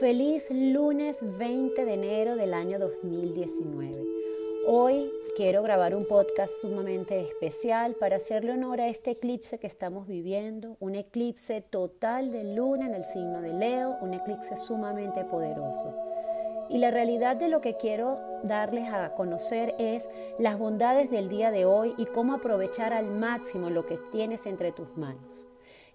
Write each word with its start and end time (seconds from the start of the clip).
Feliz 0.00 0.50
lunes 0.50 1.18
20 1.38 1.84
de 1.84 1.92
enero 1.94 2.34
del 2.34 2.52
año 2.52 2.80
2019. 2.80 4.04
Hoy 4.66 5.08
quiero 5.36 5.62
grabar 5.62 5.94
un 5.94 6.04
podcast 6.04 6.52
sumamente 6.60 7.20
especial 7.20 7.94
para 7.94 8.16
hacerle 8.16 8.50
honor 8.50 8.80
a 8.80 8.88
este 8.88 9.12
eclipse 9.12 9.60
que 9.60 9.68
estamos 9.68 10.08
viviendo, 10.08 10.76
un 10.80 10.96
eclipse 10.96 11.60
total 11.60 12.32
de 12.32 12.42
luna 12.42 12.86
en 12.86 12.94
el 12.94 13.04
signo 13.04 13.40
de 13.40 13.52
Leo, 13.52 13.96
un 14.00 14.14
eclipse 14.14 14.56
sumamente 14.56 15.24
poderoso. 15.26 15.94
Y 16.68 16.78
la 16.78 16.90
realidad 16.90 17.36
de 17.36 17.48
lo 17.48 17.60
que 17.60 17.76
quiero 17.76 18.18
darles 18.42 18.92
a 18.92 19.14
conocer 19.14 19.76
es 19.78 20.08
las 20.40 20.58
bondades 20.58 21.08
del 21.08 21.28
día 21.28 21.52
de 21.52 21.66
hoy 21.66 21.94
y 21.98 22.06
cómo 22.06 22.34
aprovechar 22.34 22.92
al 22.92 23.12
máximo 23.12 23.70
lo 23.70 23.86
que 23.86 23.98
tienes 24.10 24.44
entre 24.46 24.72
tus 24.72 24.96
manos. 24.96 25.46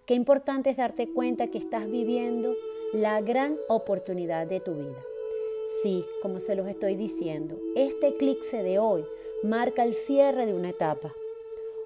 Qué 0.05 0.13
importante 0.13 0.69
es 0.69 0.77
darte 0.77 1.11
cuenta 1.11 1.47
que 1.47 1.57
estás 1.57 1.85
viviendo 1.85 2.55
la 2.93 3.21
gran 3.21 3.55
oportunidad 3.67 4.47
de 4.47 4.59
tu 4.59 4.73
vida. 4.73 4.97
Sí, 5.83 6.03
como 6.23 6.39
se 6.39 6.55
los 6.55 6.67
estoy 6.67 6.95
diciendo, 6.95 7.59
este 7.75 8.07
eclipse 8.07 8.63
de 8.63 8.79
hoy 8.79 9.05
marca 9.43 9.83
el 9.83 9.93
cierre 9.93 10.47
de 10.47 10.55
una 10.55 10.69
etapa. 10.69 11.13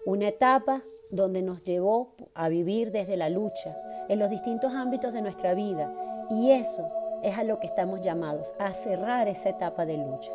Una 0.06 0.30
etapa 0.30 0.82
donde 1.12 1.42
nos 1.42 1.62
llevó 1.64 2.14
a 2.34 2.48
vivir 2.48 2.92
desde 2.92 3.18
la 3.18 3.30
lucha 3.30 3.76
en 4.08 4.18
los 4.18 4.30
distintos 4.30 4.72
ámbitos 4.72 5.14
de 5.14 5.22
nuestra 5.22 5.54
vida. 5.54 5.94
Y 6.30 6.52
eso 6.52 6.90
es 7.22 7.38
a 7.38 7.44
lo 7.44 7.60
que 7.60 7.68
estamos 7.68 8.00
llamados, 8.00 8.56
a 8.58 8.74
cerrar 8.74 9.28
esa 9.28 9.50
etapa 9.50 9.86
de 9.86 9.98
lucha. 9.98 10.32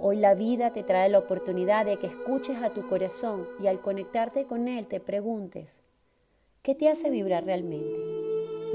Hoy 0.00 0.16
la 0.18 0.34
vida 0.34 0.72
te 0.72 0.84
trae 0.84 1.08
la 1.08 1.18
oportunidad 1.18 1.84
de 1.84 1.96
que 1.96 2.06
escuches 2.06 2.62
a 2.62 2.70
tu 2.70 2.88
corazón 2.88 3.44
y 3.60 3.66
al 3.66 3.80
conectarte 3.80 4.44
con 4.44 4.68
él 4.68 4.86
te 4.86 5.00
preguntes, 5.00 5.80
¿qué 6.62 6.76
te 6.76 6.88
hace 6.88 7.10
vibrar 7.10 7.44
realmente? 7.44 8.19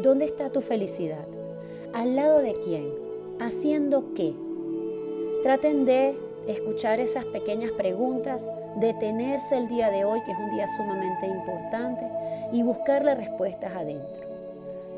¿Dónde 0.02 0.26
está 0.26 0.50
tu 0.50 0.60
felicidad? 0.60 1.26
¿Al 1.94 2.18
lado 2.18 2.42
de 2.42 2.52
quién? 2.52 2.86
¿Haciendo 3.40 4.14
qué? 4.14 4.34
Traten 5.42 5.86
de 5.86 6.18
escuchar 6.48 7.00
esas 7.00 7.24
pequeñas 7.24 7.72
preguntas, 7.72 8.44
detenerse 8.76 9.58
el 9.58 9.70
día 9.70 9.90
de 9.90 10.04
hoy, 10.04 10.20
que 10.26 10.34
es 10.34 10.38
un 10.38 10.52
día 10.52 10.68
sumamente 10.68 11.28
importante, 11.28 12.06
y 12.52 12.62
buscarle 12.62 13.16
respuestas 13.16 13.74
adentro. 13.74 14.22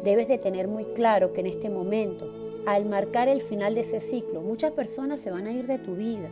Debes 0.04 0.28
de 0.28 0.40
tener 0.40 0.68
muy 0.68 0.86
claro 0.86 1.32
que 1.32 1.42
en 1.42 1.48
este 1.48 1.70
momento, 1.70 2.28
al 2.66 2.86
marcar 2.86 3.28
el 3.28 3.42
final 3.42 3.76
de 3.76 3.82
ese 3.82 4.02
ciclo, 4.02 4.42
muchas 4.42 4.72
personas 4.72 5.22
se 5.22 5.30
van 5.30 5.46
a 5.46 5.52
ir 5.52 5.68
de 5.68 5.78
tu 5.78 5.94
vida. 5.94 6.28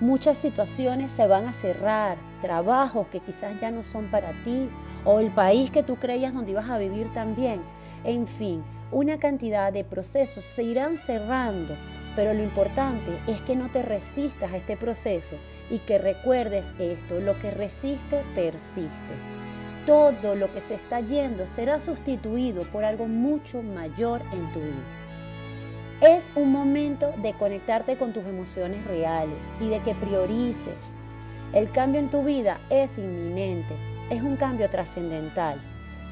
Muchas 0.00 0.38
situaciones 0.38 1.12
se 1.12 1.26
van 1.26 1.44
a 1.44 1.52
cerrar, 1.52 2.16
trabajos 2.40 3.08
que 3.08 3.20
quizás 3.20 3.60
ya 3.60 3.70
no 3.70 3.82
son 3.82 4.06
para 4.06 4.30
ti, 4.44 4.70
o 5.04 5.20
el 5.20 5.30
país 5.30 5.70
que 5.70 5.82
tú 5.82 5.96
creías 5.96 6.34
donde 6.34 6.52
ibas 6.52 6.68
a 6.68 6.78
vivir 6.78 7.12
también. 7.12 7.60
En 8.04 8.26
fin, 8.26 8.62
una 8.92 9.18
cantidad 9.18 9.72
de 9.72 9.84
procesos 9.84 10.44
se 10.44 10.62
irán 10.62 10.96
cerrando, 10.96 11.74
pero 12.16 12.34
lo 12.34 12.42
importante 12.42 13.16
es 13.26 13.40
que 13.42 13.56
no 13.56 13.68
te 13.70 13.82
resistas 13.82 14.52
a 14.52 14.56
este 14.56 14.76
proceso 14.76 15.36
y 15.70 15.78
que 15.78 15.98
recuerdes 15.98 16.72
esto, 16.78 17.20
lo 17.20 17.38
que 17.40 17.50
resiste 17.50 18.22
persiste. 18.34 18.90
Todo 19.86 20.34
lo 20.34 20.52
que 20.52 20.60
se 20.60 20.74
está 20.74 21.00
yendo 21.00 21.46
será 21.46 21.80
sustituido 21.80 22.64
por 22.64 22.84
algo 22.84 23.06
mucho 23.06 23.62
mayor 23.62 24.22
en 24.32 24.52
tu 24.52 24.60
vida. 24.60 26.08
Es 26.14 26.30
un 26.34 26.50
momento 26.50 27.12
de 27.22 27.34
conectarte 27.34 27.96
con 27.96 28.12
tus 28.12 28.24
emociones 28.24 28.84
reales 28.86 29.38
y 29.60 29.68
de 29.68 29.78
que 29.80 29.94
priorices. 29.94 30.94
El 31.52 31.70
cambio 31.70 32.00
en 32.00 32.10
tu 32.10 32.24
vida 32.24 32.60
es 32.70 32.98
inminente 32.98 33.74
es 34.10 34.22
un 34.22 34.36
cambio 34.36 34.68
trascendental. 34.68 35.56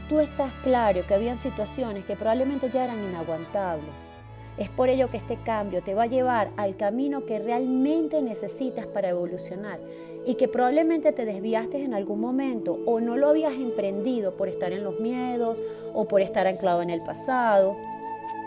Tú 0.09 0.21
estás 0.21 0.53
claro 0.63 1.03
que 1.07 1.15
habían 1.15 1.37
situaciones 1.37 2.05
que 2.05 2.17
probablemente 2.17 2.71
ya 2.71 2.85
eran 2.85 3.03
inaguantables. 3.03 4.11
Es 4.57 4.71
por 4.71 4.89
ello 4.89 5.09
que 5.09 5.19
este 5.19 5.37
cambio 5.37 5.83
te 5.83 5.95
va 5.95 6.05
a 6.05 6.07
llevar 6.07 6.51
al 6.57 6.77
camino 6.77 7.27
que 7.27 7.39
realmente 7.39 8.23
necesitas 8.23 8.87
para 8.87 9.11
evolucionar 9.11 9.79
y 10.25 10.35
que 10.35 10.49
probablemente 10.49 11.13
te 11.13 11.25
desviaste 11.25 11.83
en 11.83 11.95
algún 11.95 12.21
momento 12.21 12.79
o 12.87 13.01
no 13.01 13.17
lo 13.17 13.29
habías 13.29 13.53
emprendido 13.53 14.37
por 14.37 14.49
estar 14.49 14.73
en 14.73 14.85
los 14.85 14.99
miedos 15.01 15.63
o 15.93 16.07
por 16.07 16.23
estar 16.23 16.47
anclado 16.47 16.83
en 16.83 16.91
el 16.91 17.01
pasado 17.05 17.77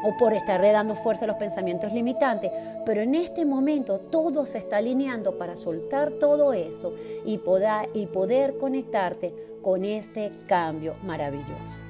o 0.04 0.18
por 0.18 0.34
estar 0.34 0.62
dando 0.62 0.96
fuerza 0.96 1.26
a 1.26 1.28
los 1.28 1.38
pensamientos 1.38 1.94
limitantes, 1.94 2.52
pero 2.86 3.02
en 3.02 3.16
este 3.16 3.46
momento 3.46 4.00
todo 4.00 4.46
se 4.46 4.58
está 4.58 4.78
alineando 4.78 5.38
para 5.38 5.58
soltar 5.58 6.12
todo 6.12 6.54
eso 6.54 6.94
y 7.26 7.38
poder, 7.38 7.90
y 7.94 8.08
poder 8.08 8.58
conectarte 8.58 9.34
con 9.62 9.86
este 9.86 10.32
cambio 10.48 10.96
maravilloso. 11.04 11.84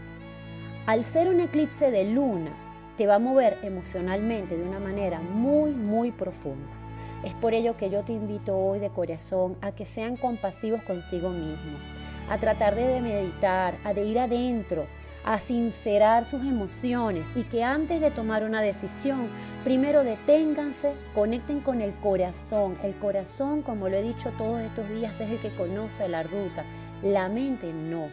Al 0.86 1.06
ser 1.06 1.30
un 1.30 1.40
eclipse 1.40 1.92
de 1.92 2.06
luna, 2.06 2.52
te 2.98 3.08
va 3.08 3.16
a 3.16 3.20
mover 3.20 3.58
emocionalmente 3.64 4.58
de 4.58 4.68
una 4.68 4.80
manera 4.80 5.22
muy, 5.22 5.72
muy 5.72 6.12
profunda. 6.12 6.70
Es 7.24 7.34
por 7.36 7.54
ello 7.54 7.76
que 7.76 7.90
yo 7.90 8.02
te 8.02 8.14
invito 8.14 8.58
hoy 8.58 8.80
de 8.80 8.90
corazón 8.90 9.56
a 9.62 9.72
que 9.72 9.86
sean 9.86 10.18
compasivos 10.18 10.82
consigo 10.82 11.30
mismo, 11.30 11.78
a 12.30 12.38
tratar 12.40 12.76
de 12.76 13.00
meditar, 13.00 13.76
a 13.84 13.94
de 13.94 14.06
ir 14.06 14.20
adentro, 14.20 14.86
a 15.24 15.40
sincerar 15.40 16.26
sus 16.26 16.42
emociones 16.42 17.26
y 17.36 17.44
que 17.44 17.64
antes 17.64 18.02
de 18.02 18.12
tomar 18.12 18.44
una 18.44 18.62
decisión, 18.62 19.28
primero 19.64 20.04
deténganse, 20.04 20.94
conecten 21.14 21.60
con 21.60 21.82
el 21.82 21.94
corazón. 21.96 22.78
El 22.84 22.96
corazón, 22.96 23.62
como 23.62 23.88
lo 23.88 23.98
he 23.98 24.02
dicho 24.02 24.32
todos 24.38 24.62
estos 24.62 24.90
días, 24.90 25.20
es 25.20 25.30
el 25.30 25.40
que 25.40 25.56
conoce 25.56 26.08
la 26.08 26.24
ruta, 26.24 26.66
la 27.04 27.30
mente 27.30 27.72
no. 27.72 28.08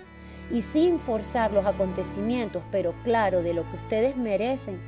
Y 0.50 0.62
sin 0.62 0.98
forzar 0.98 1.52
los 1.52 1.66
acontecimientos, 1.66 2.62
pero 2.70 2.94
claro, 3.04 3.42
de 3.42 3.54
lo 3.54 3.68
que 3.70 3.76
ustedes 3.76 4.16
merecen, 4.16 4.78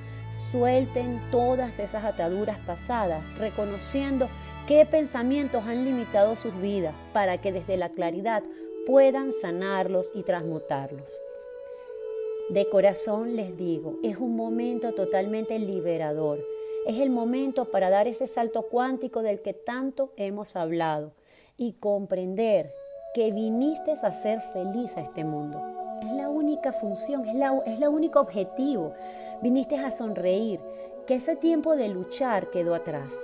suelten 0.50 1.20
todas 1.30 1.78
esas 1.78 2.04
ataduras 2.04 2.58
pasadas, 2.60 3.22
reconociendo 3.38 4.28
qué 4.66 4.86
pensamientos 4.86 5.64
han 5.66 5.84
limitado 5.84 6.36
sus 6.36 6.58
vidas 6.60 6.94
para 7.12 7.38
que 7.38 7.52
desde 7.52 7.76
la 7.76 7.88
claridad 7.88 8.42
puedan 8.86 9.32
sanarlos 9.32 10.10
y 10.14 10.22
transmutarlos. 10.22 11.20
De 12.50 12.68
corazón 12.68 13.36
les 13.36 13.56
digo, 13.56 14.00
es 14.02 14.16
un 14.16 14.34
momento 14.34 14.92
totalmente 14.92 15.56
liberador. 15.60 16.44
Es 16.84 16.98
el 16.98 17.08
momento 17.08 17.66
para 17.66 17.90
dar 17.90 18.08
ese 18.08 18.26
salto 18.26 18.62
cuántico 18.62 19.22
del 19.22 19.40
que 19.40 19.54
tanto 19.54 20.10
hemos 20.16 20.56
hablado 20.56 21.12
y 21.56 21.74
comprender 21.74 22.74
que 23.14 23.30
viniste 23.30 23.92
a 23.92 24.10
ser 24.10 24.40
feliz 24.40 24.96
a 24.96 25.00
este 25.00 25.22
mundo. 25.22 25.62
Es 26.02 26.10
la 26.10 26.28
única 26.28 26.72
función, 26.72 27.24
es, 27.28 27.36
la, 27.36 27.56
es 27.66 27.80
el 27.80 27.86
único 27.86 28.18
objetivo. 28.18 28.94
Viniste 29.42 29.76
a 29.76 29.92
sonreír, 29.92 30.58
que 31.06 31.14
ese 31.14 31.36
tiempo 31.36 31.76
de 31.76 31.88
luchar 31.88 32.50
quedó 32.50 32.74
atrás. 32.74 33.16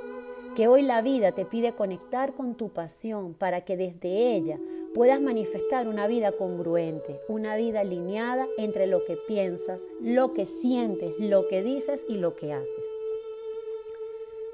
Que 0.54 0.68
hoy 0.68 0.82
la 0.82 1.02
vida 1.02 1.32
te 1.32 1.44
pide 1.44 1.72
conectar 1.72 2.32
con 2.32 2.54
tu 2.54 2.68
pasión 2.68 3.34
para 3.34 3.62
que 3.62 3.76
desde 3.76 4.36
ella 4.36 4.60
puedas 4.96 5.20
manifestar 5.20 5.88
una 5.88 6.06
vida 6.06 6.32
congruente, 6.32 7.20
una 7.28 7.54
vida 7.54 7.80
alineada 7.80 8.46
entre 8.56 8.86
lo 8.86 9.04
que 9.04 9.18
piensas, 9.28 9.86
lo 10.00 10.30
que 10.30 10.46
sientes, 10.46 11.12
lo 11.18 11.48
que 11.48 11.62
dices 11.62 12.06
y 12.08 12.16
lo 12.16 12.34
que 12.34 12.54
haces. 12.54 12.84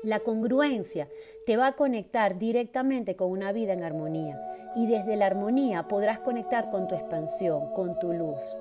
La 0.02 0.18
congruencia 0.18 1.08
te 1.46 1.56
va 1.56 1.68
a 1.68 1.76
conectar 1.76 2.40
directamente 2.40 3.14
con 3.14 3.30
una 3.30 3.52
vida 3.52 3.72
en 3.72 3.84
armonía 3.84 4.36
y 4.74 4.88
desde 4.88 5.14
la 5.14 5.26
armonía 5.26 5.86
podrás 5.86 6.18
conectar 6.18 6.72
con 6.72 6.88
tu 6.88 6.96
expansión, 6.96 7.72
con 7.72 7.96
tu 8.00 8.12
luz. 8.12 8.58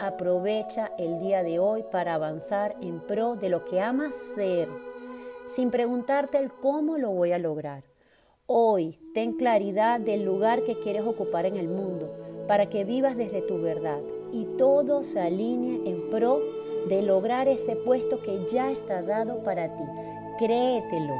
Aprovecha 0.00 0.90
el 0.98 1.20
día 1.20 1.44
de 1.44 1.60
hoy 1.60 1.84
para 1.84 2.14
avanzar 2.14 2.74
en 2.80 2.98
pro 2.98 3.36
de 3.36 3.48
lo 3.48 3.64
que 3.64 3.80
amas 3.80 4.12
ser, 4.34 4.66
sin 5.46 5.70
preguntarte 5.70 6.38
el 6.38 6.50
cómo 6.50 6.98
lo 6.98 7.12
voy 7.12 7.30
a 7.30 7.38
lograr. 7.38 7.84
Hoy 8.48 8.96
ten 9.12 9.32
claridad 9.32 9.98
del 9.98 10.24
lugar 10.24 10.62
que 10.62 10.78
quieres 10.78 11.02
ocupar 11.02 11.46
en 11.46 11.56
el 11.56 11.66
mundo 11.66 12.44
para 12.46 12.66
que 12.66 12.84
vivas 12.84 13.16
desde 13.16 13.42
tu 13.42 13.60
verdad 13.60 13.98
y 14.32 14.44
todo 14.56 15.02
se 15.02 15.18
alinee 15.18 15.90
en 15.90 16.10
pro 16.10 16.40
de 16.88 17.02
lograr 17.02 17.48
ese 17.48 17.74
puesto 17.74 18.22
que 18.22 18.46
ya 18.46 18.70
está 18.70 19.02
dado 19.02 19.42
para 19.42 19.76
ti. 19.76 19.82
Créetelo. 20.38 21.14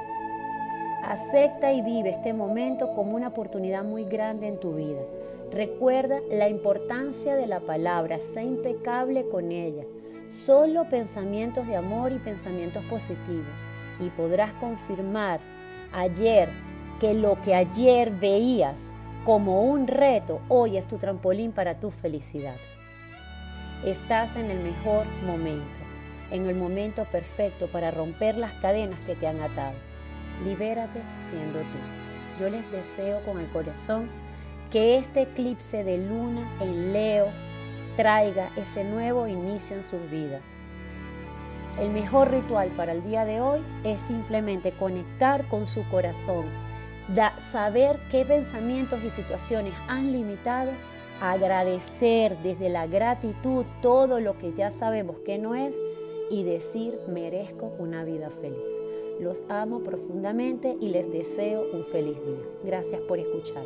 Acepta 1.02 1.73
y 1.73 1.82
vive 1.82 2.11
este 2.11 2.32
momento 2.32 2.94
como 2.94 3.17
una 3.17 3.29
oportunidad 3.29 3.82
muy 3.82 4.05
grande 4.05 4.46
en 4.46 4.61
tu 4.61 4.75
vida. 4.75 5.02
Recuerda 5.50 6.20
la 6.31 6.49
importancia 6.49 7.34
de 7.34 7.49
la 7.49 7.58
palabra, 7.58 8.20
sé 8.20 8.44
impecable 8.44 9.26
con 9.26 9.50
ella. 9.50 9.82
Solo 10.29 10.88
pensamientos 10.88 11.67
de 11.67 11.75
amor 11.75 12.12
y 12.12 12.19
pensamientos 12.19 12.84
positivos. 12.84 13.46
Y 13.99 14.11
podrás 14.11 14.52
confirmar 14.61 15.40
ayer 15.93 16.49
que 17.00 17.14
lo 17.14 17.40
que 17.43 17.54
ayer 17.54 18.10
veías 18.10 18.94
como 19.25 19.62
un 19.62 19.87
reto, 19.87 20.40
hoy 20.48 20.76
es 20.76 20.87
tu 20.87 20.98
trampolín 20.98 21.52
para 21.52 21.81
tu 21.81 21.90
felicidad. 21.90 22.56
Estás 23.84 24.37
en 24.37 24.50
el 24.50 24.58
mejor 24.60 25.04
momento, 25.26 25.66
en 26.31 26.46
el 26.46 26.54
momento 26.54 27.04
perfecto 27.04 27.66
para 27.66 27.90
romper 27.90 28.37
las 28.37 28.52
cadenas 28.54 28.98
que 29.06 29.14
te 29.14 29.26
han 29.26 29.40
atado. 29.40 29.75
Libérate 30.44 31.00
siendo 31.19 31.60
tú. 31.60 31.78
Yo 32.40 32.50
les 32.50 32.70
deseo 32.70 33.22
con 33.25 33.40
el 33.40 33.48
corazón 33.50 34.08
que 34.70 34.98
este 34.98 35.22
eclipse 35.22 35.84
de 35.84 35.98
luna 35.98 36.48
en 36.60 36.93
Leo 36.93 37.26
traiga 37.96 38.50
ese 38.56 38.84
nuevo 38.84 39.26
inicio 39.26 39.76
en 39.76 39.84
sus 39.84 40.10
vidas. 40.10 40.43
El 41.81 41.90
mejor 41.90 42.31
ritual 42.31 42.69
para 42.70 42.93
el 42.93 43.02
día 43.02 43.25
de 43.25 43.40
hoy 43.40 43.60
es 43.84 44.00
simplemente 44.00 44.72
conectar 44.72 45.46
con 45.48 45.66
su 45.66 45.87
corazón, 45.88 46.46
saber 47.41 47.99
qué 48.11 48.25
pensamientos 48.25 49.03
y 49.05 49.11
situaciones 49.11 49.75
han 49.88 50.12
limitado, 50.12 50.73
agradecer 51.20 52.37
desde 52.43 52.69
la 52.69 52.87
gratitud 52.87 53.64
todo 53.81 54.20
lo 54.20 54.38
que 54.38 54.53
ya 54.53 54.70
sabemos 54.70 55.19
que 55.25 55.38
no 55.38 55.55
es 55.55 55.75
y 56.31 56.43
decir 56.43 56.99
merezco 57.08 57.73
una 57.79 58.05
vida 58.05 58.31
feliz. 58.31 58.58
Los 59.20 59.44
amo 59.49 59.81
profundamente 59.81 60.76
y 60.81 60.88
les 60.88 61.11
deseo 61.11 61.64
un 61.73 61.85
feliz 61.85 62.17
día. 62.17 62.44
Gracias 62.64 63.00
por 63.03 63.19
escuchar. 63.19 63.64